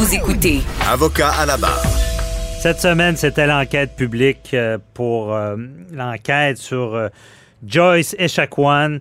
Vous 0.00 0.14
écoutez 0.14 0.60
Avocat 0.90 1.28
à 1.28 1.44
la 1.44 1.58
barre. 1.58 1.84
Cette 2.62 2.80
semaine, 2.80 3.16
c'était 3.16 3.46
l'enquête 3.46 3.96
publique 3.96 4.52
euh, 4.54 4.78
pour 4.94 5.34
euh, 5.34 5.56
l'enquête 5.92 6.56
sur 6.56 6.94
euh, 6.94 7.08
Joyce 7.66 8.16
Echaquan. 8.18 8.96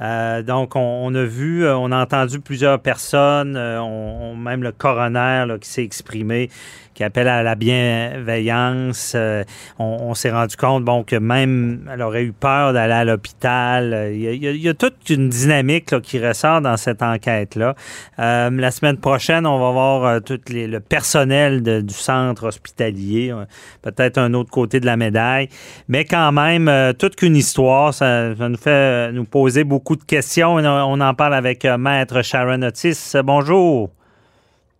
Euh, 0.00 0.42
donc, 0.42 0.76
on, 0.76 1.12
a 1.12 1.24
vu, 1.24 1.68
on 1.68 1.90
a 1.90 2.00
entendu 2.00 2.38
plusieurs 2.38 2.78
personnes, 2.78 3.56
on, 3.56 4.36
même 4.36 4.62
le 4.62 4.70
coroner 4.70 5.44
qui 5.60 5.68
s'est 5.68 5.82
exprimé 5.82 6.50
qui 6.94 7.02
appelle 7.04 7.28
à 7.28 7.42
la 7.42 7.54
bienveillance. 7.56 9.12
Euh, 9.14 9.44
on, 9.78 10.14
s'est 10.14 10.30
rendu 10.30 10.56
compte 10.56 10.84
bon, 10.84 11.02
que 11.02 11.16
même 11.16 11.88
elle 11.92 12.02
aurait 12.02 12.22
eu 12.22 12.32
peur 12.32 12.72
d'aller 12.72 12.92
à 12.92 13.04
l'hôpital. 13.04 14.10
Il, 14.12 14.36
y, 14.36 14.68
a, 14.68 14.74
toute 14.74 15.10
une 15.10 15.28
dynamique 15.28 16.00
qui 16.00 16.24
ressort 16.24 16.60
dans 16.60 16.76
cette 16.76 17.02
enquête-là. 17.02 17.74
Euh, 18.20 18.50
la 18.50 18.70
semaine 18.70 18.96
prochaine, 18.98 19.46
on 19.46 19.58
va 19.58 19.70
voir 19.72 20.04
euh, 20.04 20.20
tout 20.20 20.40
les, 20.48 20.68
le 20.68 20.80
personnel 20.80 21.62
du 21.62 21.94
centre 21.94 22.46
hospitalier, 22.46 23.34
peut-être 23.82 24.18
un 24.18 24.32
autre 24.34 24.50
côté 24.50 24.78
de 24.78 24.86
la 24.86 24.96
médaille. 24.96 25.48
Mais 25.88 26.04
quand 26.04 26.30
même, 26.32 26.70
toute 26.98 27.16
qu'une 27.16 27.36
histoire, 27.36 27.92
ça, 27.92 28.34
nous 28.34 28.56
fait 28.56 29.12
nous 29.12 29.24
poser 29.24 29.64
beaucoup 29.64 29.96
de 29.96 30.04
questions. 30.04 30.54
On 30.54 31.00
en 31.00 31.14
parle 31.14 31.34
avec 31.34 31.64
Maître 31.64 32.22
Sharon 32.22 32.62
Otis. 32.62 33.14
Bonjour. 33.24 33.90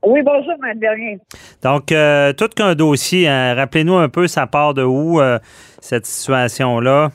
Oui, 0.07 0.21
bonjour, 0.23 0.55
Mme 0.61 0.79
Bernier. 0.79 1.19
Donc, 1.63 1.91
euh, 1.91 2.33
tout 2.33 2.49
qu'un 2.49 2.75
dossier, 2.75 3.27
hein. 3.27 3.55
rappelez-nous 3.55 3.95
un 3.95 4.09
peu, 4.09 4.27
ça 4.27 4.47
part 4.47 4.75
de 4.75 4.83
où, 4.83 5.21
euh, 5.21 5.39
cette 5.81 6.07
situation-là? 6.07 7.11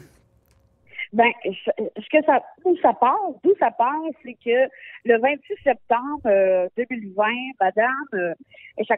Ben, 1.11 1.31
ce 1.43 2.09
que 2.11 2.23
ça, 2.23 2.43
d'où 2.63 2.77
ça 2.83 2.93
part, 2.93 3.17
d'où 3.43 3.51
ça 3.59 3.71
part, 3.71 3.99
c'est 4.23 4.35
que 4.45 4.69
le 5.05 5.19
26 5.19 5.55
septembre 5.63 6.69
2020, 6.77 7.25
euh, 7.25 7.29
Madame 7.59 7.93
euh, 8.13 8.33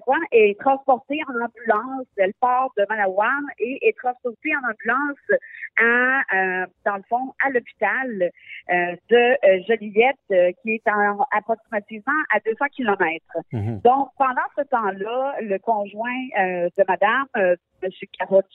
fois 0.04 0.18
est 0.34 0.60
transportée 0.60 1.20
en 1.30 1.46
ambulance. 1.46 2.06
Elle 2.18 2.34
part 2.42 2.70
de 2.78 2.86
Malawan 2.90 3.44
et 3.60 3.88
est 3.88 3.98
transportée 3.98 4.52
en 4.56 4.72
ambulance 4.72 5.40
à, 5.78 6.20
euh, 6.36 6.66
dans 6.86 6.98
le 6.98 7.04
fond, 7.08 7.34
à 7.46 7.50
l'hôpital 7.50 8.24
euh, 8.24 8.96
de 9.10 9.64
Joliette, 9.68 10.56
qui 10.64 10.74
est 10.74 10.88
en, 10.90 11.26
approximativement 11.32 12.12
à 12.36 12.40
200 12.42 12.66
kilomètres. 12.76 13.38
Mhm. 13.54 13.80
Donc, 13.86 14.10
pendant 14.18 14.48
ce 14.58 14.64
temps-là, 14.64 15.36
le 15.40 15.58
conjoint 15.60 16.28
de 16.38 16.84
Madame, 16.88 17.56
M. 17.84 17.90
Carotte 18.20 18.46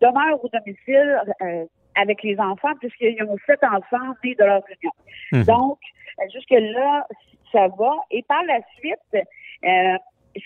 demeure 0.00 0.42
au 0.42 0.48
domicile 0.48 1.20
avec 1.94 2.22
les 2.22 2.38
enfants, 2.38 2.74
puisqu'ils 2.80 3.22
ont 3.24 3.36
sept 3.46 3.62
enfants 3.64 4.14
nés 4.24 4.34
de 4.34 4.44
leur 4.44 4.62
union. 4.68 4.92
Mhm. 5.32 5.44
Donc, 5.44 5.78
jusque-là, 6.32 7.06
ça 7.52 7.68
va. 7.68 7.92
Et 8.10 8.22
par 8.22 8.42
la 8.44 8.60
suite, 8.78 9.26
euh, 9.64 9.98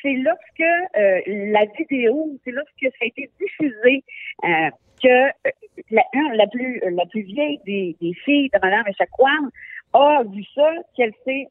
c'est 0.02 0.14
lorsque 0.14 0.60
euh, 0.96 1.20
la 1.26 1.64
vidéo, 1.78 2.30
c'est 2.44 2.52
lorsque 2.52 2.80
ça 2.80 3.02
a 3.02 3.06
été 3.06 3.30
diffusé 3.40 4.04
euh, 4.44 4.70
que 5.02 5.50
la, 5.90 6.02
la, 6.34 6.46
plus 6.46 6.80
la 6.90 7.06
plus 7.06 7.22
vieille 7.22 7.60
des, 7.66 7.96
des 8.00 8.14
filles 8.24 8.50
de 8.52 8.58
Mme 8.62 8.86
Echaquan 8.88 9.50
a 9.92 10.22
vu 10.24 10.44
ça, 10.54 10.70
qu'elle 10.96 11.12
s'est 11.24 11.48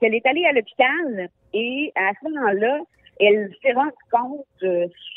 qu'elle 0.00 0.14
est 0.14 0.26
allée 0.26 0.44
à 0.44 0.52
l'hôpital 0.52 1.28
et 1.54 1.92
à 1.94 2.10
ce 2.20 2.28
moment-là, 2.28 2.80
elle 3.20 3.50
s'est 3.62 3.72
rendue 3.72 3.92
compte, 4.10 4.44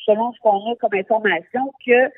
selon 0.05 0.31
ce 0.33 0.39
qu'on 0.41 0.71
a 0.71 0.75
comme 0.75 0.93
information, 0.93 1.71
que 1.85 2.09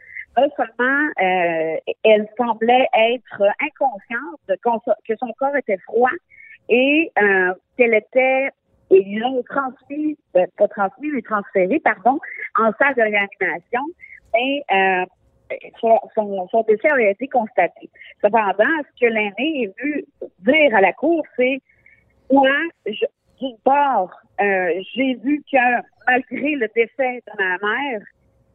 seulement 0.55 1.09
euh, 1.21 1.77
elle 2.03 2.27
semblait 2.37 2.87
être 2.93 3.43
inconsciente, 3.61 4.61
que 5.07 5.15
son 5.17 5.31
corps 5.39 5.55
était 5.55 5.77
froid 5.79 6.09
et 6.69 7.11
euh, 7.21 7.53
qu'elle 7.77 7.93
était 7.93 8.49
ils 8.91 9.19
l'ont 9.19 9.43
transmis, 9.43 10.17
ben, 10.33 10.47
pas 10.57 10.67
transmis, 10.67 11.09
mais 11.11 11.21
transféré, 11.21 11.79
pardon, 11.79 12.19
en 12.57 12.71
salle 12.77 12.95
de 12.95 13.01
réanimation. 13.01 13.81
Et 14.37 14.63
euh, 14.71 15.05
son, 15.79 15.99
son, 16.49 16.61
décès 16.63 16.89
a 16.89 17.09
été 17.09 17.27
constaté. 17.27 17.89
Cependant, 18.21 18.63
ce 18.83 19.05
que 19.05 19.11
l'aîné 19.11 19.63
est 19.63 19.81
vu 19.81 20.05
dire 20.39 20.75
à 20.75 20.81
la 20.81 20.93
cour, 20.93 21.23
c'est 21.35 21.61
moi, 22.31 22.49
d'une 22.85 23.57
part, 23.63 24.09
euh, 24.41 24.81
j'ai 24.93 25.15
vu 25.15 25.43
que 25.51 25.57
malgré 26.07 26.55
le 26.55 26.67
décès 26.75 27.23
de 27.27 27.37
ma 27.37 27.57
mère, 27.57 28.01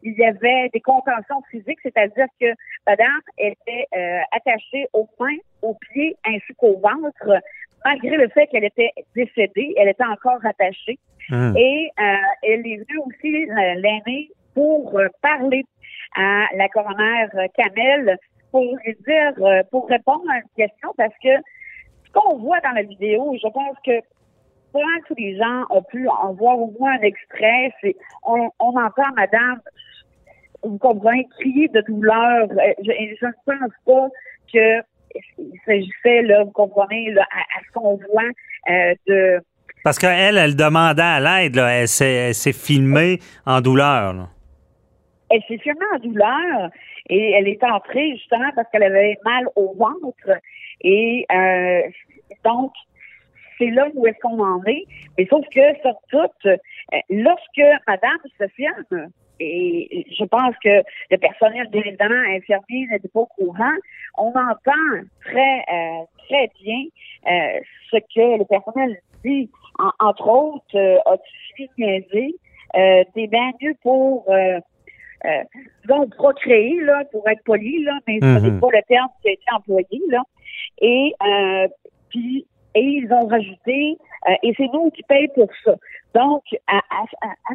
il 0.03 0.15
y 0.15 0.25
avait 0.25 0.69
des 0.73 0.81
contentions 0.81 1.43
physiques, 1.51 1.79
c'est-à-dire 1.83 2.27
que 2.41 2.47
madame 2.87 3.21
était 3.39 3.87
euh, 3.97 4.21
attachée 4.33 4.87
aux 4.93 5.09
mains, 5.19 5.37
aux 5.63 5.75
pieds 5.75 6.17
ainsi 6.27 6.55
qu'au 6.57 6.79
ventre, 6.79 7.41
malgré 7.85 8.17
le 8.17 8.29
fait 8.29 8.47
qu'elle 8.49 8.65
était 8.65 8.93
décédée, 9.15 9.75
elle 9.77 9.89
était 9.89 10.05
encore 10.05 10.45
attachée. 10.45 10.99
Hum. 11.31 11.55
Et 11.57 11.91
euh, 11.99 12.15
elle 12.43 12.67
est 12.67 12.77
venue 12.77 12.99
aussi, 13.07 13.47
l'aînée, 13.77 14.31
pour 14.55 14.99
euh, 14.99 15.09
parler 15.23 15.65
à 16.17 16.47
la 16.57 16.69
coroner 16.69 17.27
Kamel, 17.57 18.17
pour 18.51 18.65
lui 18.65 18.97
dire, 19.07 19.65
pour 19.71 19.89
répondre 19.89 20.25
à 20.29 20.39
une 20.39 20.67
question, 20.67 20.93
parce 20.97 21.15
que 21.23 21.29
ce 22.05 22.13
qu'on 22.13 22.39
voit 22.39 22.59
dans 22.61 22.73
la 22.73 22.83
vidéo, 22.83 23.37
je 23.41 23.49
pense 23.49 23.77
que 23.87 24.01
que 24.73 25.07
tous 25.07 25.15
les 25.17 25.37
gens 25.37 25.65
ont 25.71 25.83
pu 25.83 26.09
en 26.09 26.33
voir 26.35 26.59
au 26.59 26.73
moins 26.79 26.93
un 26.93 27.03
extrait. 27.03 27.73
C'est, 27.81 27.97
on, 28.23 28.51
on 28.61 28.77
entend 28.77 29.11
Madame 29.17 29.61
vous 30.63 30.79
comprenez, 30.79 31.27
crier 31.39 31.69
de 31.69 31.81
douleur. 31.83 32.49
Euh, 32.51 32.73
je, 32.83 32.93
je 33.21 33.27
ne 33.27 33.33
pense 33.45 33.73
pas 33.87 34.09
que 34.53 34.83
il 35.39 35.61
s'agissait, 35.65 36.23
là, 36.23 36.45
vous 36.45 36.51
comprenez, 36.53 37.11
là, 37.13 37.23
à, 37.23 37.61
ce 37.67 37.73
qu'on 37.73 37.97
voit 37.97 38.23
euh, 38.69 38.95
de... 39.07 39.41
Parce 39.83 39.99
qu'elle, 39.99 40.37
elle 40.37 40.57
demandait 40.57 41.03
à 41.03 41.21
l'aide, 41.21 41.57
là. 41.57 41.71
Elle 41.73 41.89
s'est 41.89 42.53
filmée 42.53 43.19
en 43.47 43.61
douleur, 43.61 44.13
là. 44.13 44.29
Elle 45.31 45.43
s'est 45.49 45.59
filmée 45.59 45.79
en 45.95 45.99
douleur 46.01 46.71
et 47.09 47.33
elle 47.33 47.47
est 47.47 47.63
entrée 47.63 48.11
justement 48.17 48.51
parce 48.57 48.69
qu'elle 48.71 48.83
avait 48.83 49.17
mal 49.25 49.47
au 49.55 49.75
ventre. 49.75 50.41
Et 50.81 51.25
euh, 51.33 51.83
donc, 52.45 52.73
c'est 53.57 53.71
là 53.71 53.87
où 53.95 54.07
est-ce 54.09 54.19
qu'on 54.19 54.41
en 54.43 54.63
est. 54.65 54.85
Mais 55.17 55.27
sauf 55.31 55.45
que, 55.55 55.61
surtout, 55.83 56.49
lorsque 57.11 57.63
Madame 57.87 58.19
se 58.39 58.49
filme, 58.49 59.09
et 59.41 60.07
je 60.19 60.25
pense 60.25 60.55
que 60.63 60.83
le 61.11 61.17
personnel, 61.17 61.69
bien 61.71 61.83
évidemment, 61.85 62.23
infirmier 62.29 62.87
n'était 62.91 63.09
pas 63.09 63.21
au 63.21 63.27
courant. 63.27 63.73
On 64.19 64.29
entend 64.29 65.07
très, 65.25 65.65
euh, 65.73 66.05
très 66.29 66.51
bien 66.63 66.85
euh, 67.27 67.61
ce 67.91 67.97
que 67.97 68.39
le 68.39 68.45
personnel 68.45 68.99
dit. 69.25 69.51
entre 69.99 70.29
autres, 70.29 70.77
euh, 70.77 70.99
as-tu 71.07 71.69
niaisé? 71.79 72.35
Euh, 72.77 73.03
mieux 73.61 73.75
pour 73.83 74.27
euh, 74.29 74.61
euh, 75.25 76.07
procréer, 76.17 76.81
là, 76.83 77.03
pour 77.11 77.29
être 77.29 77.43
poli, 77.45 77.83
là, 77.83 77.99
mais 78.07 78.19
mm 78.21 78.41
c'est 78.41 78.61
pas 78.61 78.69
le 78.73 78.83
terme 78.87 79.09
qui 79.23 79.29
a 79.29 79.33
été 79.33 79.45
employé, 79.53 80.01
là. 80.09 80.23
Et 80.81 81.13
puis 82.11 82.47
et 82.75 82.83
ils 82.83 83.13
ont 83.13 83.27
rajouté, 83.27 83.99
euh, 84.29 84.35
et 84.43 84.53
c'est 84.57 84.69
nous 84.73 84.91
qui 84.91 85.03
payons 85.05 85.29
pour 85.35 85.49
ça. 85.65 85.75
Donc, 86.15 86.43
à, 86.67 86.79
à, 86.79 87.05
à, 87.23 87.55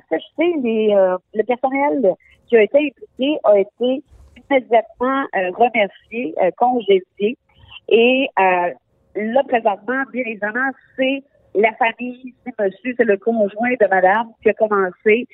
les, 0.63 0.93
euh, 0.93 1.17
le 1.33 1.43
personnel 1.43 2.13
qui 2.47 2.57
a 2.57 2.63
été 2.63 2.77
impliqué 2.77 3.37
a 3.43 3.59
été 3.59 4.03
immédiatement 4.49 5.25
euh, 5.35 5.51
remercié, 5.51 6.35
congédié. 6.57 7.37
Et 7.89 8.29
là, 8.35 9.43
présentement, 9.47 10.03
bien 10.11 10.23
évidemment, 10.25 10.71
c'est 10.95 11.23
la 11.53 11.71
famille, 11.73 12.33
c'est 12.43 12.59
monsieur, 12.59 12.93
c'est 12.97 13.05
le 13.05 13.17
conjoint 13.17 13.75
de 13.79 13.87
madame 13.87 14.27
qui 14.41 14.49
a 14.49 14.53
commencé 14.53 15.27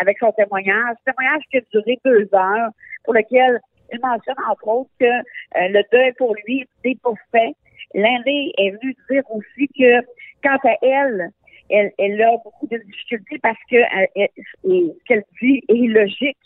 avec 0.00 0.18
son 0.18 0.32
témoignage. 0.32 0.96
Témoignage 1.04 1.42
qui 1.50 1.58
a 1.58 1.60
duré 1.72 1.98
deux 2.04 2.28
heures, 2.32 2.70
pour 3.04 3.14
lequel 3.14 3.60
il 3.92 4.00
mentionne 4.00 4.36
entre 4.48 4.68
autres 4.68 4.90
que 5.00 5.12
le 5.56 5.82
deuil 5.92 6.12
pour 6.12 6.34
lui 6.46 6.64
n'est 6.84 6.96
pas 7.02 7.10
fait 7.32 7.54
L'Inde 7.94 8.22
est 8.26 8.70
venue 8.70 8.96
dire 9.10 9.22
aussi 9.30 9.68
que 9.68 10.00
quant 10.42 10.58
à 10.68 10.76
elle, 10.82 11.30
elle, 11.70 11.92
elle 11.98 12.22
a 12.22 12.36
beaucoup 12.44 12.66
de 12.66 12.78
difficultés 12.78 13.38
parce 13.42 13.58
que 13.70 13.76
euh, 13.76 14.26
ce 14.64 15.04
qu'elle 15.06 15.24
dit 15.40 15.62
est 15.68 15.74
illogique. 15.74 16.38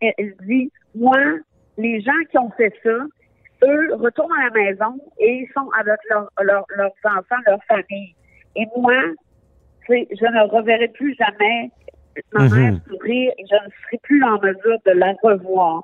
Elle, 0.00 0.12
elle, 0.16 0.34
dit, 0.46 0.70
moi, 0.94 1.18
les 1.76 2.00
gens 2.00 2.12
qui 2.30 2.38
ont 2.38 2.50
fait 2.56 2.72
ça, 2.82 2.96
eux 3.64 3.94
retournent 3.94 4.32
à 4.38 4.44
la 4.44 4.50
maison 4.50 4.98
et 5.18 5.42
ils 5.42 5.48
sont 5.52 5.68
avec 5.78 5.98
leur, 6.10 6.30
leurs 6.40 6.92
enfants, 7.04 7.42
leur 7.46 7.62
famille. 7.64 8.14
Et 8.54 8.66
moi, 8.76 8.94
je 9.88 9.94
ne 9.94 10.48
reverrai 10.48 10.88
plus 10.88 11.14
jamais 11.16 11.70
ma 12.32 12.44
Mhm. 12.44 12.58
mère 12.58 12.80
sourire 12.88 13.32
et 13.38 13.44
je 13.50 13.54
ne 13.54 13.70
serai 13.82 13.98
plus 14.02 14.22
en 14.24 14.38
mesure 14.40 14.78
de 14.86 14.92
la 14.92 15.14
revoir. 15.22 15.82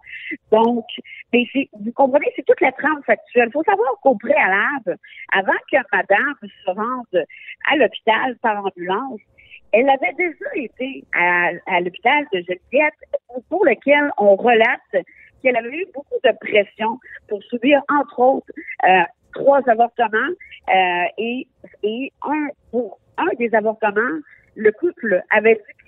Donc, 0.50 0.84
mais 1.32 1.44
vous 1.72 1.92
comprenez, 1.92 2.26
c'est 2.36 2.44
toute 2.46 2.60
la 2.60 2.72
trame 2.72 3.02
factuelle. 3.04 3.48
Il 3.48 3.52
faut 3.52 3.62
savoir 3.64 3.88
qu'au 4.02 4.16
préalable, 4.16 4.96
avant 5.32 5.52
que 5.70 5.78
madame 5.92 6.34
se 6.42 6.70
rende 6.70 7.24
à 7.70 7.76
l'hôpital 7.76 8.36
par 8.42 8.64
ambulance, 8.64 9.20
elle 9.72 9.88
avait 9.88 10.12
déjà 10.18 10.50
été 10.54 11.04
à, 11.14 11.50
à 11.66 11.80
l'hôpital 11.80 12.26
de 12.32 12.40
Joliette 12.40 12.94
pour 13.48 13.64
lequel 13.64 14.10
on 14.18 14.36
relate 14.36 15.06
qu'elle 15.42 15.56
avait 15.56 15.76
eu 15.76 15.86
beaucoup 15.94 16.20
de 16.22 16.32
pression 16.38 16.98
pour 17.28 17.42
subir, 17.44 17.82
entre 17.88 18.18
autres, 18.20 18.52
euh, 18.86 19.02
trois 19.32 19.60
avortements 19.68 20.18
euh, 20.68 21.04
et, 21.18 21.46
et 21.82 22.12
un 22.22 22.48
pour 22.70 23.00
un 23.16 23.34
des 23.38 23.54
avortements, 23.54 24.20
le 24.54 24.70
couple 24.72 25.22
avait 25.30 25.54
dû 25.54 25.81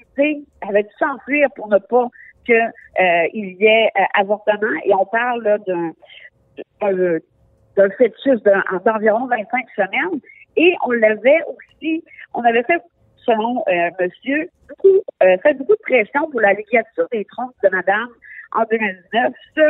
avait 0.69 0.83
dû 0.83 0.89
s'enfuir 0.99 1.49
pour 1.57 1.69
ne 1.69 1.79
pas 1.79 2.09
que 2.47 2.53
euh, 2.53 3.29
y 3.33 3.65
ait 3.65 3.91
euh, 3.97 4.03
avortement. 4.15 4.69
Et 4.85 4.95
on 4.95 5.07
parle 5.07 5.61
d'un 7.77 7.91
fœtus 7.99 8.43
d'environ 8.85 9.27
25 9.27 9.67
semaines. 9.75 10.21
Et 10.57 10.75
on 10.87 10.91
l'avait 10.93 11.41
aussi, 11.49 12.05
on 12.35 12.43
avait 12.45 12.63
fait, 12.63 12.81
selon 13.25 13.65
euh, 13.69 13.91
monsieur, 14.01 14.49
beaucoup, 14.69 15.01
fait 15.21 15.55
beaucoup 15.55 15.73
de 15.73 15.83
pression 15.83 16.31
pour 16.31 16.41
la 16.41 16.53
ligature 16.53 17.09
des 17.11 17.25
trompes 17.25 17.55
de 17.65 17.71
madame 17.71 18.09
en 18.53 18.65
2019. 18.71 19.33
Ce 19.57 19.61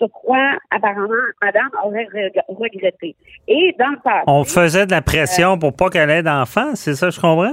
sur 0.00 0.10
quoi, 0.12 0.52
apparemment, 0.70 1.08
madame 1.42 1.68
aurait 1.84 2.06
reg- 2.06 2.42
regretté. 2.48 3.14
Et 3.48 3.76
dans 3.78 3.90
le 3.90 3.98
passé... 4.02 4.24
On 4.26 4.44
faisait 4.44 4.86
de 4.86 4.92
la 4.92 5.02
pression 5.02 5.58
pour 5.58 5.76
pas 5.76 5.90
qu'elle 5.90 6.08
ait 6.08 6.22
d'enfants, 6.22 6.74
c'est 6.74 6.94
ça, 6.94 7.10
je 7.10 7.20
comprends? 7.20 7.52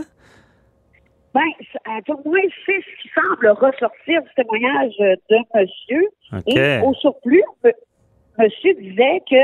Ben, 1.38 1.52
c- 1.60 1.80
euh, 1.88 2.02
pour 2.08 2.20
moi, 2.28 2.40
c'est 2.66 2.80
ce 2.82 3.02
qui 3.02 3.10
semble 3.14 3.48
ressortir 3.50 4.22
du 4.24 4.30
témoignage 4.36 4.96
de 5.00 5.38
monsieur. 5.54 6.04
Et 6.48 6.54
au 6.84 6.94
surplus, 6.96 7.44
monsieur 8.40 8.74
disait 8.74 9.22
que 9.30 9.44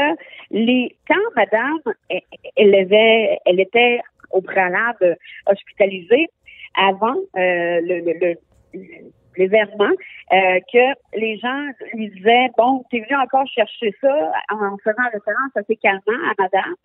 les 0.52 0.96
quand 1.08 1.28
madame, 1.36 1.80
elle, 2.10 2.22
elle 2.56 2.76
avait, 2.76 3.38
elle 3.46 3.60
était 3.60 4.00
au 4.32 4.42
préalable 4.42 5.18
hospitalisée 5.52 6.28
avant 6.76 7.16
euh, 7.38 7.80
le, 7.90 7.96
le- 8.08 8.20
le- 8.20 8.38
euh, 9.40 10.60
que 10.72 11.18
les 11.18 11.38
gens 11.38 11.68
lui 11.94 12.10
disaient, 12.10 12.50
bon, 12.58 12.84
t'es 12.90 13.00
venu 13.00 13.16
encore 13.16 13.48
chercher 13.48 13.94
ça 14.02 14.32
en 14.50 14.78
faisant 14.84 15.04
référence 15.12 15.52
à 15.56 15.64
ses 15.64 15.76
calmants 15.76 16.02
à 16.08 16.34
madame, 16.38 16.76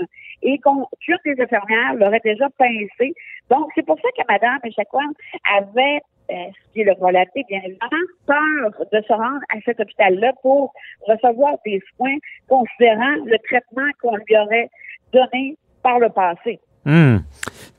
et 0.43 0.59
qu'on, 0.59 0.87
qu'une 1.01 1.19
des 1.25 1.41
infirmières 1.43 1.95
l'aurait 1.95 2.21
déjà 2.25 2.49
pincé. 2.59 3.15
Donc, 3.51 3.71
c'est 3.75 3.85
pour 3.85 3.97
ça 3.97 4.09
que 4.17 4.23
madame 4.29 4.59
Echaquan 4.65 5.13
avait 5.57 6.01
euh, 6.31 6.35
ce 6.35 6.73
qui 6.73 6.81
est 6.83 6.85
le 6.85 6.93
relaté, 6.93 7.45
bien 7.49 7.61
évidemment, 7.65 8.05
peur 8.27 8.87
de 8.93 9.01
se 9.01 9.13
rendre 9.13 9.41
à 9.49 9.61
cet 9.65 9.81
hôpital-là 9.81 10.33
pour 10.43 10.75
recevoir 11.07 11.55
des 11.65 11.81
soins, 11.97 12.17
considérant 12.49 13.25
le 13.25 13.39
traitement 13.49 13.91
qu'on 14.03 14.17
lui 14.17 14.37
aurait 14.37 14.69
donné 15.13 15.57
par 15.83 15.99
le 15.99 16.11
passé. 16.11 16.61
Hmm. 16.85 17.19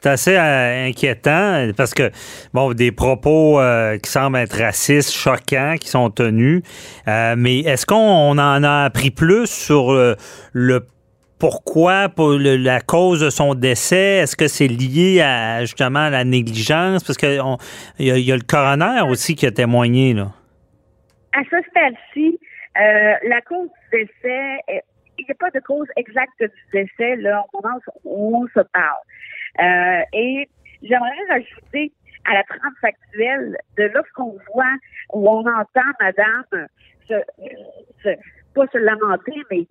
C'est 0.01 0.09
assez 0.09 0.37
euh, 0.37 0.87
inquiétant 0.87 1.69
parce 1.75 1.93
que, 1.93 2.09
bon, 2.53 2.71
des 2.73 2.91
propos 2.91 3.59
euh, 3.59 3.97
qui 3.97 4.09
semblent 4.09 4.37
être 4.37 4.57
racistes, 4.57 5.11
choquants, 5.11 5.75
qui 5.79 5.89
sont 5.89 6.09
tenus. 6.09 6.61
Euh, 7.07 7.35
mais 7.37 7.59
est-ce 7.59 7.85
qu'on 7.85 7.95
on 7.97 8.31
en 8.37 8.63
a 8.63 8.85
appris 8.85 9.11
plus 9.11 9.47
sur 9.47 9.93
le 10.53 10.85
pourquoi, 11.37 12.09
pour 12.09 12.31
la 12.31 12.79
cause 12.79 13.21
de 13.21 13.29
son 13.29 13.55
décès? 13.55 14.17
Est-ce 14.19 14.35
que 14.37 14.47
c'est 14.47 14.67
lié 14.67 15.21
à 15.21 15.61
justement 15.61 15.99
à 16.05 16.09
la 16.09 16.23
négligence? 16.23 17.03
Parce 17.03 17.17
qu'il 17.17 17.41
y, 17.99 18.11
a- 18.31 18.35
le 18.35 18.41
coroner 18.45 19.01
aussi 19.09 19.35
qui 19.35 19.45
a 19.45 19.51
témoigné. 19.51 20.13
Là. 20.13 20.31
À 21.33 21.41
ce 21.43 21.57
stade-ci, 21.69 22.39
la 22.75 23.41
cause 23.41 23.67
du 23.91 23.99
décès, 23.99 24.81
il 25.17 25.25
n'y 25.25 25.31
a 25.31 25.35
pas 25.37 25.49
de 25.53 25.59
cause 25.59 25.87
exacte 25.97 26.39
du 26.39 26.49
décès 26.71 27.17
là, 27.17 27.43
au 27.53 27.61
où 28.05 28.43
on 28.43 28.47
se 28.47 28.65
parle. 28.71 29.03
Euh, 29.59 30.01
et 30.13 30.47
j'aimerais 30.83 31.25
rajouter 31.29 31.91
à 32.29 32.33
la 32.35 32.43
trame 32.43 32.73
factuelle 32.81 33.57
de 33.77 33.83
lorsqu'on 33.93 34.37
voit, 34.53 34.75
où 35.13 35.27
on 35.29 35.39
entend 35.47 35.89
madame 35.99 36.67
se, 37.07 37.15
se- 38.03 38.19
pas 38.53 38.65
se 38.71 38.77
lamenter, 38.77 39.33
mais 39.51 39.65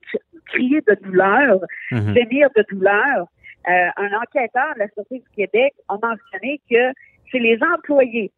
crier 0.46 0.80
de 0.88 0.94
douleur, 1.02 1.60
Mhm. 1.92 2.14
gémir 2.14 2.48
de 2.56 2.64
douleur. 2.70 3.26
Euh, 3.68 3.88
un 3.96 4.12
enquêteur 4.16 4.74
de 4.74 4.78
la 4.80 4.88
Sûreté 4.88 5.18
du 5.18 5.28
Québec 5.36 5.74
a 5.88 5.94
mentionné 5.94 6.60
que 6.70 6.92
c'est 7.30 7.38
les 7.38 7.58
employés 7.74 8.30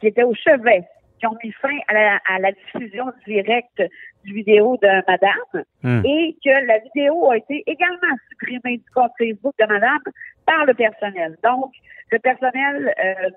qui 0.00 0.08
étaient 0.08 0.24
au 0.24 0.34
chevet 0.34 0.84
qui 1.18 1.26
ont 1.26 1.36
mis 1.42 1.52
fin 1.52 1.76
à 1.88 1.94
la, 1.94 2.20
à 2.28 2.38
la 2.38 2.52
diffusion 2.52 3.06
directe 3.26 3.82
du 4.24 4.34
vidéo 4.34 4.76
de 4.82 4.88
madame 5.10 5.64
Hmm. 5.82 6.00
et 6.04 6.34
que 6.42 6.66
la 6.66 6.78
vidéo 6.78 7.30
a 7.30 7.36
été 7.36 7.62
également 7.66 8.16
supprimée 8.30 8.78
du 8.78 8.90
compte 8.94 9.12
Facebook 9.18 9.54
de 9.60 9.66
madame 9.66 10.00
par 10.46 10.64
le 10.64 10.72
personnel. 10.74 11.36
Donc, 11.44 11.72
le 12.10 12.18
personnel 12.18 12.94
euh, 13.04 13.30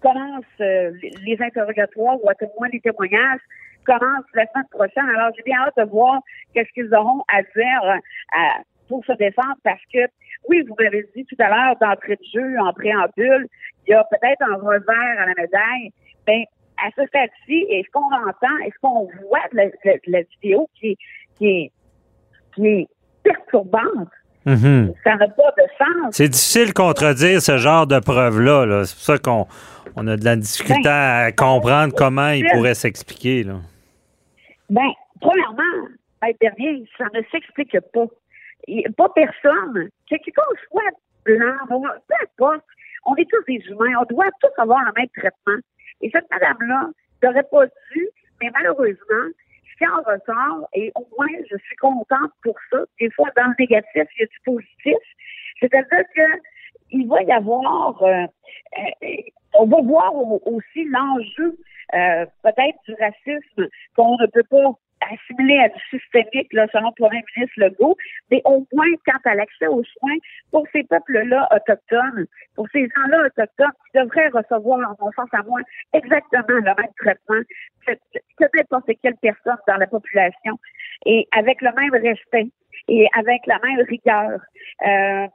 commence 0.00 0.44
euh, 0.60 0.92
les- 1.24 1.36
interrogatoires 1.42 2.22
ou 2.22 2.30
à 2.30 2.34
témoin 2.36 2.68
les 2.72 2.80
témoignages 2.80 3.40
commencent 3.84 4.32
la 4.34 4.46
semaine 4.46 4.68
prochaine. 4.70 5.08
Alors, 5.16 5.32
j'ai 5.36 5.42
bien 5.42 5.58
hâte 5.60 5.74
de 5.78 5.84
voir 5.90 6.20
qu'est-ce 6.54 6.70
qu'ils 6.72 6.94
auront 6.94 7.22
à 7.32 7.42
dire 7.42 7.82
euh, 7.84 8.62
pour 8.88 9.04
se 9.04 9.12
défendre 9.14 9.56
parce 9.64 9.82
que, 9.92 10.00
oui, 10.48 10.62
vous 10.68 10.74
m'avez 10.78 11.04
dit 11.16 11.24
tout 11.26 11.36
à 11.40 11.48
l'heure 11.48 11.76
d'entrée 11.80 12.16
de 12.16 12.24
jeu, 12.32 12.58
en 12.60 12.72
préambule, 12.72 13.46
il 13.86 13.90
y 13.90 13.94
a 13.94 14.04
peut-être 14.04 14.42
un 14.42 14.56
revers 14.56 15.20
à 15.20 15.26
la 15.26 15.34
médaille, 15.36 15.90
mais 16.26 16.46
à 16.84 16.90
ce 16.96 17.06
stade-ci, 17.06 17.66
est-ce 17.70 17.90
qu'on 17.92 18.04
entend, 18.06 18.56
est-ce 18.66 18.74
qu'on 18.82 19.08
voit 19.28 19.40
de 19.52 19.56
la, 19.56 19.66
de 19.66 20.00
la 20.08 20.22
vidéo 20.22 20.68
qui, 20.78 20.90
est- 20.92 20.96
qui, 21.38 21.46
est, 21.46 21.70
qui 22.54 22.66
est 22.66 22.86
perturbante? 23.22 24.08
Mhm. 24.46 24.94
Ça 25.04 25.16
n'a 25.16 25.28
pas 25.28 25.52
de 25.58 25.62
sens. 25.78 26.12
C'est 26.12 26.28
difficile 26.28 26.68
de 26.68 26.72
contredire 26.72 27.42
ce 27.42 27.58
genre 27.58 27.86
de 27.86 27.98
preuves-là. 27.98 28.64
là. 28.66 28.84
C'est 28.84 28.94
pour 28.94 29.04
ça 29.04 29.18
qu'on 29.18 29.46
on 29.96 30.06
a 30.06 30.16
de 30.16 30.24
la 30.24 30.36
difficulté 30.36 30.88
à 30.88 31.30
comprendre 31.32 31.94
comment 31.94 32.28
il 32.30 32.46
pourrait 32.52 32.74
s'expliquer. 32.74 33.44
Ben, 34.70 34.88
premièrement, 35.20 35.88
Bernier, 36.40 36.84
ça 36.96 37.04
ne 37.12 37.20
s'explique 37.30 37.76
pas. 37.92 38.06
Il- 38.68 38.90
Pas 38.96 39.08
personne, 39.14 39.88
que 40.08 40.16
qu'on 40.16 40.56
soit 40.70 40.90
blanc, 41.24 41.54
peu 42.08 42.14
importe, 42.22 42.64
on 43.06 43.16
est 43.16 43.28
tous 43.30 43.44
des 43.46 43.62
humains, 43.68 43.98
on 44.00 44.04
doit 44.14 44.26
tous 44.40 44.60
avoir 44.62 44.80
le 44.86 44.92
même 44.96 45.08
traitement. 45.16 45.60
Et 46.00 46.10
cette 46.10 46.30
madame-là 46.30 46.90
n'aurait 47.22 47.48
pas 47.50 47.66
dû, 47.92 48.08
mais 48.40 48.50
malheureusement, 48.52 49.28
ce 49.78 49.84
en 49.86 50.02
ressort, 50.02 50.68
et 50.74 50.92
au 50.94 51.06
moins 51.16 51.28
je 51.50 51.56
suis 51.56 51.76
contente 51.76 52.32
pour 52.42 52.56
ça, 52.70 52.78
des 53.00 53.10
fois 53.10 53.28
dans 53.36 53.46
le 53.46 53.54
négatif, 53.58 53.90
il 53.94 54.20
y 54.20 54.22
a 54.22 54.26
du 54.26 54.40
positif, 54.44 54.96
c'est-à-dire 55.60 56.04
que 56.14 56.22
il 56.90 57.06
va 57.08 57.22
y 57.22 57.32
avoir, 57.32 58.02
euh, 58.02 58.24
euh, 58.78 59.16
on 59.54 59.66
va 59.66 59.80
voir 59.80 60.14
au- 60.14 60.42
aussi 60.44 60.84
l'enjeu 60.84 61.56
euh, 61.94 62.26
peut-être 62.42 62.78
du 62.86 62.94
racisme 62.94 63.68
qu'on 63.96 64.16
ne 64.18 64.26
peut 64.26 64.44
pas 64.44 64.72
assimiler 65.00 65.58
à 65.58 65.68
du 65.68 65.80
systémique, 65.90 66.52
là, 66.52 66.66
selon 66.72 66.88
le 66.88 67.02
premier 67.02 67.22
ministre 67.36 67.58
Legault, 67.58 67.96
mais 68.30 68.42
au 68.44 68.66
moins 68.72 68.86
quant 69.06 69.30
à 69.30 69.34
l'accès 69.34 69.66
aux 69.66 69.84
soins 69.84 70.16
pour 70.50 70.66
ces 70.72 70.84
peuples-là 70.84 71.48
autochtones, 71.54 72.26
pour 72.54 72.68
ces 72.72 72.82
gens-là 72.82 73.26
autochtones 73.26 73.72
qui 73.92 73.98
devraient 73.98 74.28
recevoir, 74.28 74.80
à 74.80 74.94
mon 75.00 75.12
sens 75.12 75.28
à 75.32 75.42
moi, 75.42 75.60
exactement 75.92 76.44
le 76.48 76.62
même 76.62 76.94
traitement 76.98 77.42
que, 77.86 77.92
que 78.12 78.44
n'importe 78.54 78.90
quelle 79.02 79.16
personne 79.16 79.56
dans 79.66 79.76
la 79.76 79.86
population 79.86 80.58
et 81.06 81.26
avec 81.32 81.60
le 81.62 81.70
même 81.72 82.02
respect 82.02 82.48
et 82.88 83.08
avec 83.14 83.46
la 83.46 83.58
même 83.60 83.86
rigueur. 83.86 84.40
Euh, 84.86 85.26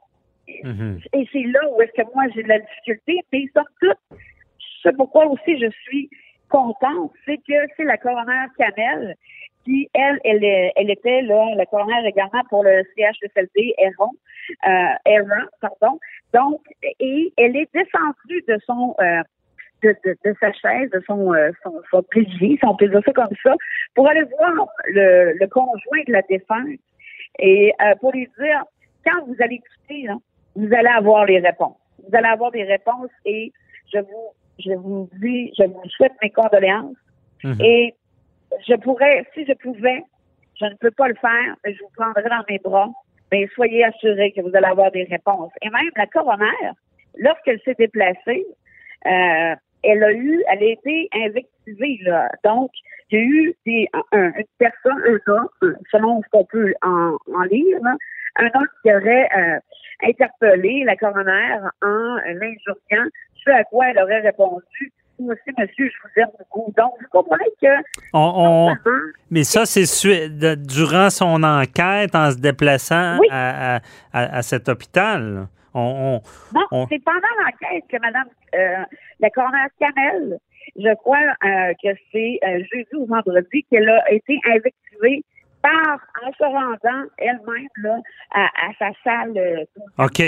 Mhm. 0.62 1.00
et 1.12 1.28
c'est 1.32 1.42
là 1.42 1.60
où 1.70 1.82
est-ce 1.82 1.92
que 1.92 2.14
moi 2.14 2.24
j'ai 2.34 2.42
de 2.42 2.48
la 2.48 2.60
difficulté. 2.60 3.20
Mais 3.32 3.46
somme 3.54 3.64
toute, 3.80 4.20
ce 4.82 4.88
pourquoi 4.90 5.26
aussi 5.26 5.58
je 5.58 5.70
suis 5.82 6.08
contente, 6.48 7.12
c'est 7.24 7.38
que 7.38 7.54
c'est 7.76 7.84
la 7.84 7.98
coroner 7.98 8.46
Camel 8.56 9.16
elle, 9.94 10.20
elle, 10.24 10.90
était 10.90 11.22
là, 11.22 11.54
la 11.56 11.66
coroner 11.66 12.06
également 12.06 12.42
pour 12.48 12.64
le 12.64 12.82
CHSLD 12.96 13.74
Héron, 13.78 14.10
euh, 14.68 14.94
Héron, 15.06 15.46
pardon. 15.60 15.98
Donc, 16.34 16.60
et 17.00 17.32
elle 17.36 17.56
est 17.56 17.68
descendue 17.72 18.44
de 18.48 18.58
son 18.66 18.94
euh, 19.00 19.22
de, 19.82 19.94
de, 20.04 20.16
de 20.24 20.34
sa 20.40 20.52
chaise, 20.52 20.90
de 20.90 21.02
son, 21.06 21.32
euh, 21.32 21.50
son, 21.62 21.80
son 21.90 22.02
pilier, 22.02 22.56
si 22.58 22.66
on 22.66 22.76
peut 22.76 22.88
dire 22.88 23.02
ça 23.04 23.12
comme 23.12 23.34
ça, 23.42 23.54
pour 23.94 24.08
aller 24.08 24.24
voir 24.38 24.68
le, 24.86 25.36
le 25.38 25.46
conjoint 25.48 26.02
de 26.06 26.12
la 26.12 26.22
défunte 26.22 26.80
et 27.38 27.72
euh, 27.82 27.94
pour 28.00 28.12
lui 28.12 28.28
dire, 28.38 28.64
quand 29.04 29.24
vous 29.26 29.36
allez 29.40 29.60
quitter, 29.60 30.06
là, 30.06 30.16
vous 30.54 30.72
allez 30.72 30.88
avoir 30.88 31.26
les 31.26 31.38
réponses. 31.38 31.76
Vous 31.98 32.16
allez 32.16 32.28
avoir 32.28 32.50
des 32.50 32.64
réponses 32.64 33.10
et 33.24 33.52
je 33.92 33.98
vous, 33.98 34.32
je 34.58 34.72
vous 34.72 35.08
dis, 35.20 35.52
je 35.58 35.64
vous 35.64 35.88
souhaite 35.88 36.12
mes 36.22 36.30
condoléances. 36.30 36.96
Mhm. 37.44 37.60
Et 37.60 37.94
je 38.66 38.74
pourrais, 38.74 39.26
si 39.34 39.44
je 39.44 39.52
pouvais, 39.54 40.02
je 40.60 40.66
ne 40.66 40.74
peux 40.74 40.90
pas 40.90 41.08
le 41.08 41.14
faire, 41.14 41.56
mais 41.64 41.74
je 41.74 41.82
vous 41.82 41.90
prendrai 41.96 42.28
dans 42.28 42.44
mes 42.48 42.58
bras. 42.58 42.90
Mais 43.32 43.48
soyez 43.54 43.84
assurés 43.84 44.32
que 44.32 44.40
vous 44.40 44.54
allez 44.54 44.66
avoir 44.66 44.90
des 44.92 45.04
réponses. 45.04 45.52
Et 45.62 45.70
même 45.70 45.90
la 45.96 46.06
coroner 46.06 46.70
lorsqu'elle 47.18 47.60
s'est 47.62 47.74
déplacée, 47.78 48.46
euh, 49.06 49.54
elle 49.82 50.02
a 50.02 50.12
eu, 50.12 50.42
elle 50.48 50.62
a 50.62 50.66
été 50.66 51.08
invectivée, 51.12 51.98
là. 52.02 52.30
Donc, 52.44 52.70
il 53.10 53.18
y 53.18 53.22
a 53.22 53.24
eu 53.24 53.54
des, 53.66 53.88
un, 54.12 54.32
une 54.32 54.44
personne, 54.58 55.00
un 55.06 55.32
homme, 55.32 55.48
selon 55.90 56.22
ce 56.22 56.28
qu'on 56.30 56.44
peut 56.44 56.74
en, 56.82 57.16
en 57.34 57.42
lire, 57.42 57.78
là, 57.82 57.96
un 58.36 58.50
homme 58.54 58.66
qui 58.82 58.92
aurait 58.92 59.28
euh, 59.36 59.58
interpellé 60.02 60.84
la 60.84 60.96
coroner 60.96 61.58
en 61.82 62.16
l'injuriant, 62.26 63.08
ce 63.44 63.50
à 63.50 63.64
quoi 63.64 63.90
elle 63.90 63.98
aurait 63.98 64.20
répondu 64.20 64.92
aussi, 65.20 65.50
monsieur, 65.58 65.88
je 65.90 65.96
vous 66.02 66.20
aime 66.22 66.28
beaucoup. 66.38 66.72
Donc, 66.76 66.92
vous 67.00 67.08
comprenez 67.10 67.44
que. 67.60 67.68
On, 68.12 68.68
on... 68.74 68.76
Mais 69.30 69.44
ça, 69.44 69.64
c'est 69.66 69.84
durant 70.56 71.10
son 71.10 71.42
enquête 71.42 72.14
en 72.14 72.30
se 72.30 72.36
déplaçant 72.38 73.18
Oui. 73.18 73.28
à, 73.30 73.80
à- 74.12 74.42
cet 74.42 74.68
hôpital. 74.68 75.46
On, 75.74 76.20
c'est 76.88 77.02
pendant 77.04 77.20
l'enquête 77.44 77.84
que 77.90 77.98
Madame 78.00 78.28
euh, 78.54 78.82
la 79.20 79.28
coroner 79.30 79.66
Camel, 79.78 80.38
je 80.74 80.94
crois 80.96 81.18
euh, 81.18 81.72
que 81.82 81.88
c'est 82.10 82.38
euh, 82.44 82.64
jeudi 82.72 82.88
ou 82.94 83.04
vendredi 83.06 83.62
qu'elle 83.70 83.88
a 83.88 84.10
été 84.10 84.40
invectivée 84.46 85.22
par 85.60 85.98
en 86.24 86.32
se 86.32 86.44
rendant 86.44 87.08
elle-même 87.18 87.68
là 87.82 87.98
à, 88.32 88.44
à 88.44 88.72
sa 88.78 88.90
salle 89.04 89.36
euh, 89.36 89.64
OK. 89.98 90.22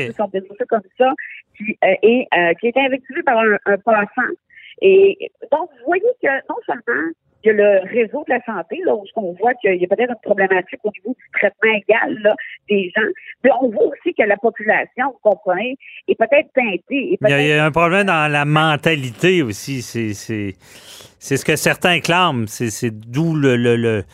comme 0.68 0.80
ça, 0.98 1.14
qui, 1.56 1.78
et 2.02 2.26
qui 2.60 2.66
a 2.66 2.68
été 2.68 2.80
invectivée 2.80 3.22
par 3.22 3.38
un, 3.38 3.56
un 3.66 3.78
passant. 3.78 4.32
Et 4.82 5.30
donc, 5.52 5.68
vous 5.78 5.86
voyez 5.86 6.02
que 6.22 6.28
non 6.48 6.56
seulement 6.66 7.10
il 7.44 7.48
y 7.48 7.50
a 7.50 7.52
le 7.52 7.80
réseau 7.88 8.24
de 8.26 8.32
la 8.34 8.44
santé, 8.44 8.80
là, 8.84 8.96
où 8.96 9.04
on 9.14 9.32
voit 9.34 9.54
qu'il 9.54 9.76
y 9.76 9.84
a 9.84 9.86
peut-être 9.86 10.10
une 10.10 10.16
problématique 10.22 10.80
au 10.82 10.90
niveau 10.90 11.16
du 11.16 11.24
traitement 11.38 11.72
égal 11.72 12.18
là, 12.22 12.34
des 12.68 12.90
gens, 12.96 13.06
mais 13.44 13.50
on 13.62 13.68
voit 13.70 13.84
aussi 13.86 14.12
que 14.12 14.24
la 14.24 14.36
population, 14.36 15.12
vous 15.12 15.30
comprenez, 15.30 15.76
est 16.08 16.16
peut-être 16.16 16.48
teintée. 16.52 16.82
Il, 16.90 17.16
y 17.28 17.32
a, 17.32 17.40
il 17.40 17.46
y 17.46 17.48
peut-être 17.48 17.60
a 17.60 17.64
un 17.66 17.70
problème 17.70 18.06
dans 18.06 18.30
la 18.30 18.44
mentalité 18.44 19.42
aussi. 19.42 19.82
C'est, 19.82 20.14
c'est, 20.14 20.54
c'est 21.20 21.36
ce 21.36 21.44
que 21.44 21.54
certains 21.54 22.00
clament. 22.00 22.44
C'est, 22.48 22.90
d'où 22.90 23.36
le, 23.36 23.56
le, 23.56 23.76
le- 23.76 24.04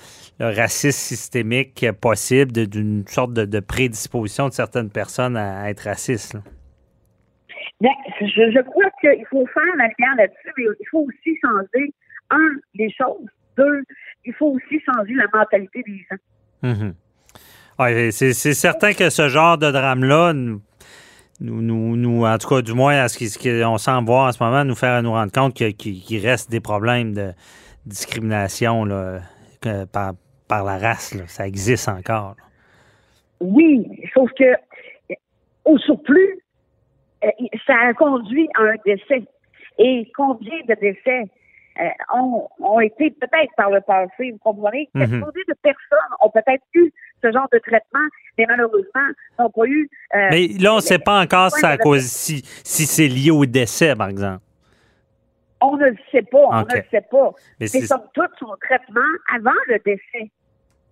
le 0.40 0.46
racisme 0.46 0.98
systémique 0.98 1.86
possible, 2.00 2.50
d'une 2.52 3.06
sorte 3.06 3.32
de, 3.34 3.44
de 3.44 3.60
prédisposition 3.60 4.48
de 4.48 4.52
certaines 4.52 4.90
personnes 4.90 5.36
à, 5.36 5.62
à 5.62 5.70
être 5.70 5.84
racistes. 5.84 6.34
là. 6.34 6.40
Bien, 7.80 7.90
je, 8.20 8.26
je 8.26 8.60
crois 8.62 8.90
qu'il 9.00 9.26
faut 9.30 9.46
faire 9.46 9.76
la 9.76 9.84
lumière 9.88 10.16
là-dessus, 10.16 10.52
mais 10.56 10.64
il 10.80 10.86
faut 10.90 11.06
aussi 11.06 11.38
changer, 11.42 11.92
un, 12.30 12.48
les 12.74 12.90
choses. 12.90 13.28
Deux, 13.56 13.82
il 14.24 14.32
faut 14.34 14.46
aussi 14.52 14.80
changer 14.84 15.14
la 15.14 15.26
mentalité 15.32 15.82
des 15.86 15.98
gens. 16.10 16.16
Mhm. 16.62 16.94
Ouais, 17.78 18.10
c'est, 18.12 18.32
certain 18.32 18.92
que 18.92 19.10
ce 19.10 19.28
genre 19.28 19.58
de 19.58 19.70
drame-là, 19.70 20.32
nous, 20.32 20.60
nous, 21.40 21.96
nous- 21.96 22.24
en 22.24 22.38
tout 22.38 22.48
cas, 22.48 22.62
du 22.62 22.72
moins, 22.72 22.96
à 23.00 23.08
ce 23.08 23.18
qu'on 23.18 23.78
semble 23.78 24.06
voir 24.06 24.28
en 24.28 24.32
ce 24.32 24.42
moment, 24.42 24.64
nous 24.64 24.76
faire 24.76 25.02
nous 25.02 25.12
rendre 25.12 25.32
compte 25.32 25.54
qu'il 25.54 26.18
reste 26.26 26.50
des 26.50 26.60
problèmes 26.60 27.12
de 27.12 27.32
discrimination 27.84 28.84
là, 28.84 29.20
que 29.60 29.84
par, 29.86 30.12
par 30.48 30.64
la 30.64 30.78
race. 30.78 31.14
là. 31.14 31.24
Ça 31.26 31.46
existe 31.46 31.88
encore. 31.88 32.36
là. 32.38 32.44
Oui, 33.40 33.84
sauf 34.14 34.30
que 34.38 34.44
au 35.64 35.76
surplus, 35.78 36.38
ça 37.66 37.74
a 37.88 37.94
conduit 37.94 38.48
à 38.54 38.62
un 38.62 38.74
décès. 38.84 39.24
Et 39.78 40.10
combien 40.16 40.58
de 40.68 40.74
décès 40.74 41.24
euh, 41.80 41.88
ont, 42.14 42.48
ont 42.60 42.80
été 42.80 43.10
peut-être 43.10 43.52
par 43.56 43.70
le 43.70 43.80
passé, 43.80 44.30
vous 44.30 44.38
comprenez? 44.38 44.88
Mhm. 44.94 45.04
Combien 45.24 45.42
de 45.48 45.54
personnes 45.62 46.14
ont 46.20 46.30
peut-être 46.30 46.62
eu 46.74 46.92
ce 47.22 47.32
genre 47.32 47.48
de 47.52 47.58
traitement, 47.58 48.06
mais 48.38 48.44
malheureusement 48.46 49.08
n'ont 49.38 49.50
pas 49.50 49.64
eu. 49.66 49.88
euh, 50.14 50.28
Mais 50.30 50.48
là, 50.60 50.72
on 50.74 50.76
ne 50.76 50.80
sait 50.80 50.98
pas 51.00 51.20
encore 51.20 51.48
si, 51.50 51.54
Ouais, 51.56 51.60
ça 51.62 51.68
a 51.70 51.76
mais- 51.76 51.78
cause- 51.82 52.02
si, 52.06 52.42
si 52.64 52.86
c'est 52.86 53.08
lié 53.08 53.30
au 53.32 53.44
décès, 53.46 53.96
par 53.96 54.08
exemple. 54.08 54.40
on 55.60 55.76
ne 55.76 55.86
le 55.86 55.96
sait 56.12 56.22
pas, 56.22 56.38
on 56.50 56.60
ne 56.60 56.64
le 56.76 56.82
sait 56.90 57.00
pas. 57.10 57.30
Mais 57.34 57.40
Mais 57.60 57.66
c'est- 57.66 57.86
somme 57.86 58.02
toute, 58.12 58.30
son 58.38 58.54
traitement 58.60 59.00
avant 59.34 59.50
le 59.66 59.78
décès 59.84 60.30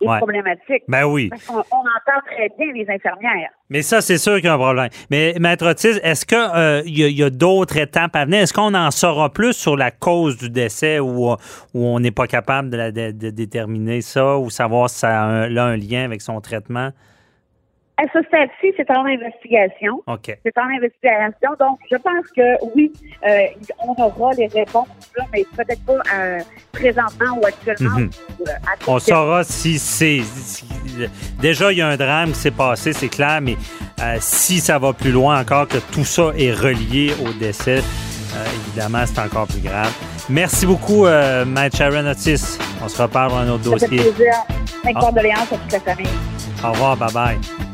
est 0.02 0.09
Ouais. 0.09 0.18
problématique. 0.18 0.82
Ben 0.88 1.04
oui. 1.04 1.28
Parce 1.28 1.44
qu'on 1.44 1.54
on 1.54 1.59
entend 1.80 2.21
très 2.26 2.49
bien 2.59 2.73
les 2.75 2.87
infirmières. 2.90 3.50
Mais 3.71 3.82
ça, 3.82 4.00
c'est 4.00 4.18
sûr 4.18 4.37
qu'il 4.37 4.44
y 4.44 4.49
a 4.49 4.54
un 4.54 4.59
problème. 4.59 4.88
Mais, 5.11 5.35
Maître 5.40 5.66
Otis, 5.71 5.99
est-ce 6.02 6.26
qu'il 6.26 6.37
y 6.38 7.04
a, 7.04 7.09
il 7.09 7.18
y 7.18 7.23
a 7.23 7.30
d'autres 7.30 7.76
étapes 7.78 8.14
à 8.16 8.25
venir? 8.25 8.40
Est-ce 8.40 8.52
qu'on 8.52 8.75
en 8.75 8.90
saura 8.90 9.30
plus 9.30 9.52
sur 9.54 9.76
la 9.76 9.90
cause 9.90 10.37
du 10.37 10.50
décès 10.50 10.99
ou, 10.99 11.30
euh, 11.30 11.37
ou 11.75 11.87
on 11.87 11.99
n'est 12.00 12.11
pas 12.11 12.26
capable 12.26 12.68
de, 12.71 12.76
la- 12.76 12.90
de- 12.92 13.12
de 13.12 13.30
déterminer 13.30 14.00
ça 14.02 14.37
ou 14.38 14.50
savoir 14.50 14.90
si 14.90 14.99
ça 14.99 15.23
a 15.23 15.25
un, 15.25 15.49
là, 15.49 15.64
un 15.64 15.76
lien 15.76 16.04
avec 16.04 16.21
son 16.21 16.40
traitement? 16.40 16.90
À 17.99 18.04
ce 18.12 18.22
stade-ci, 18.26 18.72
c'est 18.76 18.90
en 18.90 19.04
investigation. 19.04 20.02
OK. 20.06 20.37
C'est 20.44 20.58
en 20.58 20.66
investigation. 20.76 21.50
Donc, 21.61 21.78
je 21.90 21.96
pense 21.99 22.26
que 22.34 22.42
oui, 22.75 22.90
euh, 23.28 23.38
on 23.87 23.92
aura 24.02 24.32
les 24.32 24.46
réponses, 24.49 24.88
là, 25.16 25.25
mais 25.32 25.44
peut-être 25.56 25.84
pas 25.84 25.99
euh, 26.14 26.38
présentement 26.72 27.38
ou 27.40 27.46
actuellement. 27.46 27.99
Mhm. 27.99 28.11
euh, 28.49 28.52
On 28.88 28.99
saura 28.99 29.44
si 29.44 29.78
c'est. 29.78 30.22
si- 30.25 30.64
déjà, 31.38 31.70
il 31.70 31.78
y 31.78 31.82
a 31.82 31.88
un 31.88 31.96
drame 31.96 32.30
qui 32.32 32.38
s'est 32.38 32.50
passé, 32.50 32.92
c'est 32.92 33.08
clair, 33.11 33.40
mais 33.42 33.56
si 34.20 34.58
ça 34.58 34.78
va 34.78 34.92
plus 34.94 35.12
loin 35.12 35.40
encore, 35.40 35.68
que 35.68 35.78
tout 35.92 36.04
ça 36.04 36.32
est 36.37 36.50
relié 36.52 37.12
au 37.25 37.32
décès, 37.34 37.82
évidemment, 38.66 39.04
c'est 39.06 39.20
encore 39.20 39.46
plus 39.46 39.61
grave. 39.61 39.92
Merci 40.28 40.66
beaucoup, 40.66 41.04
Maître 41.46 41.76
Sharon 41.76 42.06
Otis. 42.11 42.58
On 42.82 42.88
se 42.88 43.00
reparle 43.00 43.30
dans 43.30 43.37
un 43.38 43.49
autre 43.50 43.64
Ça 43.78 43.87
fait 43.87 43.96
dossier. 43.96 44.12
plaisir. 44.12 44.32
Mes 44.84 44.92
Ah. 44.96 45.00
condoléances 45.00 45.52
à 45.52 45.56
toute 45.56 45.72
la 45.72 45.80
famille. 45.80 46.12
Au 46.64 46.72
revoir, 46.72 46.96
bye 46.96 47.12
bye. 47.12 47.72